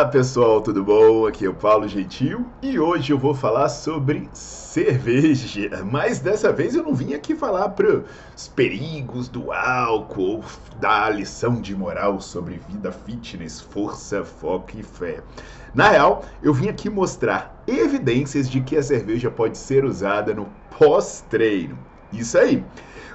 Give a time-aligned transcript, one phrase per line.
[0.00, 1.26] Olá pessoal, tudo bom?
[1.26, 6.74] Aqui é o Paulo Gentil e hoje eu vou falar sobre cerveja, mas dessa vez
[6.74, 8.02] eu não vim aqui falar para
[8.34, 10.42] os perigos do álcool,
[10.80, 15.20] dar lição de moral sobre vida fitness, força, foco e fé.
[15.74, 20.48] Na real, eu vim aqui mostrar evidências de que a cerveja pode ser usada no
[20.78, 21.76] pós-treino.
[22.10, 22.64] Isso aí.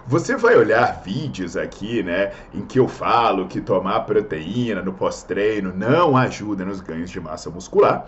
[0.07, 5.73] Você vai olhar vídeos aqui, né, em que eu falo que tomar proteína no pós-treino
[5.75, 8.05] não ajuda nos ganhos de massa muscular.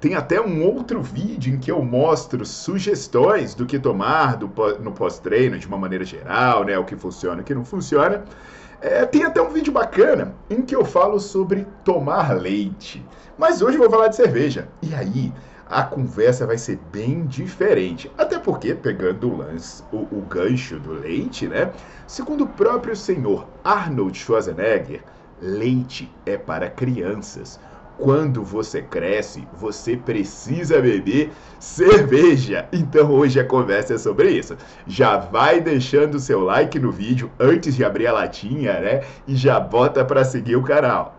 [0.00, 4.90] Tem até um outro vídeo em que eu mostro sugestões do que tomar do, no
[4.90, 8.24] pós-treino de uma maneira geral, né, o que funciona e o que não funciona.
[8.80, 13.06] É, tem até um vídeo bacana em que eu falo sobre tomar leite.
[13.38, 14.68] Mas hoje eu vou falar de cerveja.
[14.82, 15.32] E aí,
[15.68, 18.10] a conversa vai ser bem diferente.
[18.16, 21.72] Até porque, pegando o, lance, o, o gancho do leite, né?
[22.06, 25.02] Segundo o próprio senhor Arnold Schwarzenegger,
[25.40, 27.58] leite é para crianças.
[27.98, 32.68] Quando você cresce, você precisa beber cerveja.
[32.70, 34.54] Então hoje a conversa é sobre isso.
[34.86, 39.02] Já vai deixando seu like no vídeo antes de abrir a latinha, né?
[39.26, 41.18] E já bota para seguir o canal.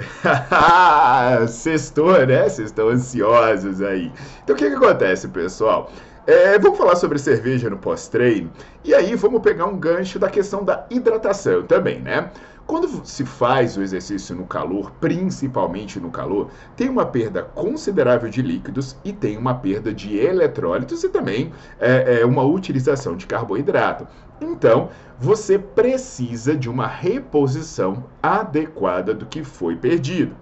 [1.48, 2.48] Sextou, né?
[2.48, 4.12] Vocês estão ansiosos aí.
[4.44, 5.90] Então o que, que acontece, pessoal?
[6.26, 8.50] É, vamos falar sobre cerveja no pós-treino.
[8.84, 12.30] E aí vamos pegar um gancho da questão da hidratação também, né?
[12.70, 18.40] Quando se faz o exercício no calor, principalmente no calor, tem uma perda considerável de
[18.40, 24.06] líquidos e tem uma perda de eletrólitos e também é, é uma utilização de carboidrato.
[24.40, 24.88] Então,
[25.18, 30.36] você precisa de uma reposição adequada do que foi perdido.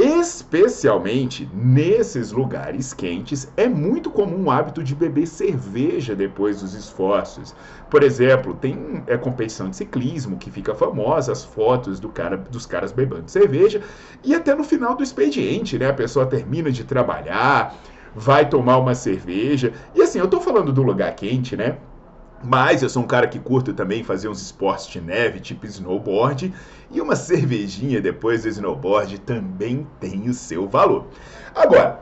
[0.00, 7.52] Especialmente nesses lugares quentes, é muito comum o hábito de beber cerveja depois dos esforços.
[7.90, 12.64] Por exemplo, tem é, competição de ciclismo que fica famosa, as fotos do cara, dos
[12.64, 13.82] caras bebendo cerveja,
[14.22, 15.90] e até no final do expediente, né?
[15.90, 17.74] A pessoa termina de trabalhar,
[18.14, 19.72] vai tomar uma cerveja.
[19.96, 21.76] E assim, eu estou falando do lugar quente, né?
[22.42, 26.54] Mas eu sou um cara que curto também fazer uns esportes de neve, tipo snowboard,
[26.90, 31.06] e uma cervejinha depois do snowboard também tem o seu valor.
[31.54, 32.00] Agora,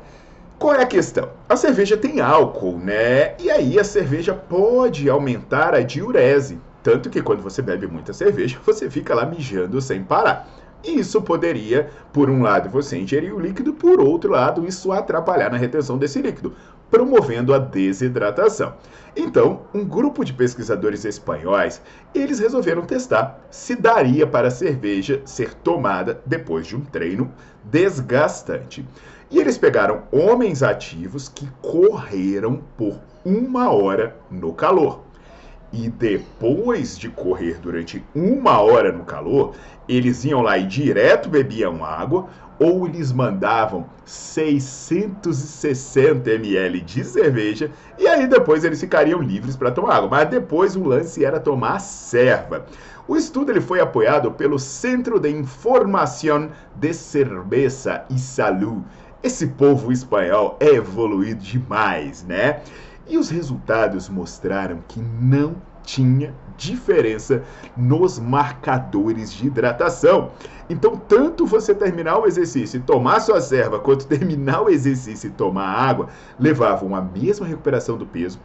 [0.58, 1.30] qual é a questão?
[1.48, 3.34] A cerveja tem álcool, né?
[3.38, 6.58] E aí a cerveja pode aumentar a diurese.
[6.82, 10.48] Tanto que quando você bebe muita cerveja, você fica lá mijando sem parar.
[10.84, 15.50] E isso poderia, por um lado, você ingerir o líquido, por outro lado, isso atrapalhar
[15.50, 16.54] na retenção desse líquido
[16.90, 18.74] promovendo a desidratação.
[19.16, 21.80] Então, um grupo de pesquisadores espanhóis,
[22.14, 27.32] eles resolveram testar se daria para a cerveja ser tomada depois de um treino
[27.64, 28.86] desgastante.
[29.30, 35.05] E eles pegaram homens ativos que correram por uma hora no calor.
[35.78, 39.54] E depois de correr durante uma hora no calor,
[39.86, 48.08] eles iam lá e direto bebiam água ou eles mandavam 660 ml de cerveja e
[48.08, 50.08] aí depois eles ficariam livres para tomar água.
[50.08, 52.64] Mas depois o lance era tomar serva.
[53.06, 58.82] O estudo ele foi apoiado pelo Centro de Informação de Cerveza e Salud.
[59.22, 62.62] Esse povo espanhol é evoluído demais, né?
[63.08, 65.54] E os resultados mostraram que não
[65.86, 67.44] tinha diferença
[67.76, 70.32] nos marcadores de hidratação.
[70.68, 75.30] Então, tanto você terminar o exercício e tomar sua serva, quanto terminar o exercício e
[75.30, 78.40] tomar água, levavam a mesma recuperação do peso,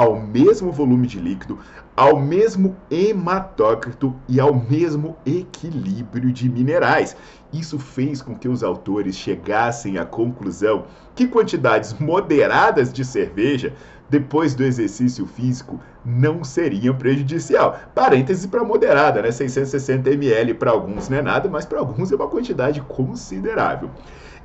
[0.00, 1.58] ao mesmo volume de líquido,
[1.94, 7.14] ao mesmo hematócrito e ao mesmo equilíbrio de minerais.
[7.52, 13.74] Isso fez com que os autores chegassem à conclusão que quantidades moderadas de cerveja
[14.08, 17.78] depois do exercício físico não seriam prejudicial.
[17.94, 19.30] Parêntese para moderada, né?
[19.30, 23.90] 660 ml para alguns não é nada, mas para alguns é uma quantidade considerável.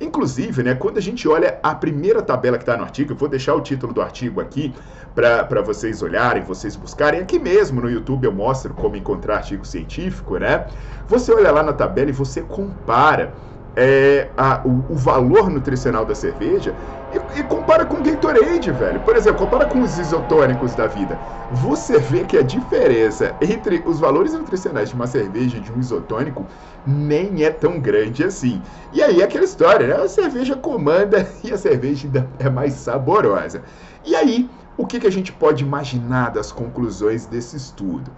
[0.00, 3.28] Inclusive, né, quando a gente olha a primeira tabela que está no artigo, eu vou
[3.28, 4.74] deixar o título do artigo aqui
[5.14, 7.20] para vocês olharem, vocês buscarem.
[7.20, 10.66] Aqui mesmo no YouTube eu mostro como encontrar artigo científico, né?
[11.08, 13.34] Você olha lá na tabela e você compara
[13.76, 16.74] é, a, o, o, valor nutricional da cerveja
[17.12, 19.00] e, e, compara com o Gatorade, velho.
[19.00, 21.18] Por exemplo, compara com os isotônicos da vida.
[21.52, 25.78] Você vê que a diferença entre os valores nutricionais de uma cerveja e de um
[25.78, 26.46] isotônico
[26.86, 28.62] nem é tão grande assim.
[28.94, 30.02] E aí aquela história, né?
[30.02, 33.62] A cerveja comanda e a cerveja ainda é mais saborosa.
[34.04, 34.48] E aí,
[34.78, 38.10] o que, que a gente pode imaginar das conclusões desse estudo?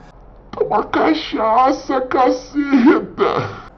[0.61, 3.69] Uma cachaça, caceta!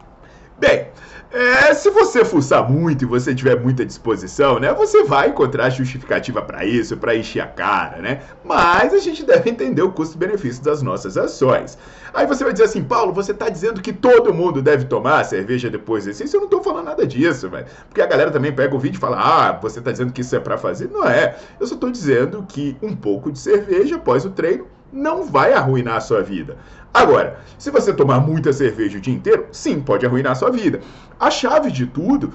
[0.59, 0.88] Bem,
[1.32, 6.43] é, se você fuçar muito e você tiver muita disposição, né, você vai encontrar justificativa
[6.43, 8.23] para isso, para encher a cara, né?
[8.44, 11.79] Mas a gente deve entender o custo-benefício das nossas ações.
[12.12, 15.71] Aí você vai dizer assim, Paulo, você está dizendo que todo mundo deve tomar cerveja
[15.71, 16.25] depois desse?
[16.25, 17.67] Isso eu não estou falando nada disso, velho.
[17.88, 20.35] Porque a galera também pega o vídeo e fala, ah, você está dizendo que isso
[20.35, 20.91] é para fazer?
[20.91, 21.37] Não é.
[21.61, 25.96] Eu só estou dizendo que um pouco de cerveja após o treino não vai arruinar
[25.96, 26.56] a sua vida.
[26.92, 30.81] Agora, se você tomar muita cerveja o dia inteiro, sim, pode arruinar a sua vida.
[31.19, 32.32] A chave de tudo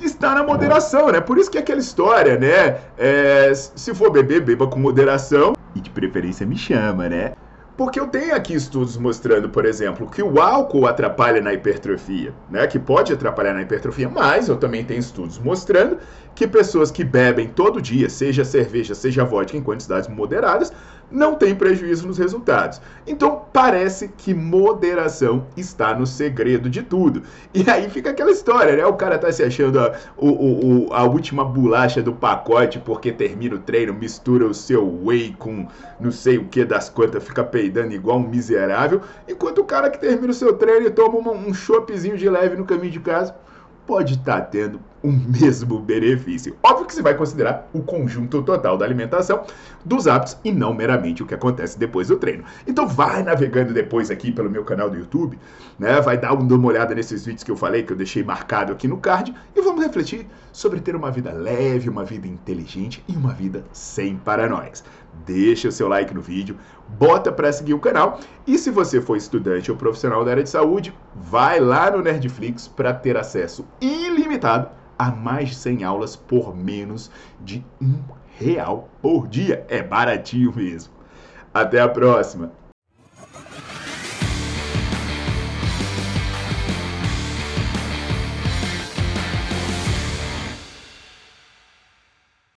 [0.00, 1.20] está na moderação, né?
[1.20, 2.78] Por isso que é aquela história, né?
[2.98, 7.32] É, se for beber, beba com moderação e de preferência me chama, né?
[7.76, 12.66] Porque eu tenho aqui estudos mostrando, por exemplo, que o álcool atrapalha na hipertrofia, né?
[12.66, 15.98] Que pode atrapalhar na hipertrofia, mas eu também tenho estudos mostrando
[16.34, 20.72] que pessoas que bebem todo dia, seja cerveja, seja vodka em quantidades moderadas,
[21.12, 22.80] não tem prejuízo nos resultados.
[23.06, 27.22] Então parece que moderação está no segredo de tudo.
[27.52, 28.86] E aí fica aquela história, né?
[28.86, 33.56] O cara tá se achando a, o, o, a última bolacha do pacote porque termina
[33.56, 35.66] o treino, mistura o seu whey com
[36.00, 40.00] não sei o que das quantas, fica peidando igual um miserável, enquanto o cara que
[40.00, 43.34] termina o seu treino e toma uma, um choppzinho de leve no caminho de casa
[43.86, 46.56] pode estar tá tendo o mesmo benefício.
[46.62, 49.44] Óbvio que você vai considerar o conjunto total da alimentação,
[49.84, 52.44] dos hábitos e não meramente o que acontece depois do treino.
[52.66, 55.38] Então vai navegando depois aqui pelo meu canal do YouTube,
[55.78, 56.00] né?
[56.00, 58.98] Vai dar uma olhada nesses vídeos que eu falei, que eu deixei marcado aqui no
[58.98, 63.64] card e vamos refletir sobre ter uma vida leve, uma vida inteligente e uma vida
[63.72, 64.84] sem paranoias.
[65.24, 66.56] Deixa o seu like no vídeo,
[66.98, 70.50] bota para seguir o canal e se você for estudante ou profissional da área de
[70.50, 74.68] saúde, vai lá no Nerdflix para ter acesso ilimitado
[74.98, 77.10] a mais de 100 aulas por menos
[77.40, 77.98] de um
[78.38, 79.64] real por dia.
[79.68, 80.92] É baratinho mesmo.
[81.52, 82.52] Até a próxima!